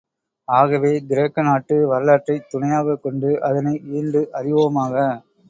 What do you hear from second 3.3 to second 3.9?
அதனை